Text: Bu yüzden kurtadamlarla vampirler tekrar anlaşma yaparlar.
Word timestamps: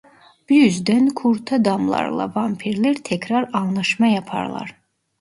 Bu 0.49 0.53
yüzden 0.53 1.09
kurtadamlarla 1.09 2.35
vampirler 2.35 2.95
tekrar 3.03 3.49
anlaşma 3.53 4.07
yaparlar. 4.07 4.75